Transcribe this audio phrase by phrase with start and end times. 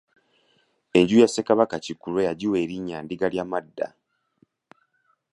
[0.97, 3.87] Enju ya Ssekabaka Kikulwe yagiwa elinnya Ndigalyamadda.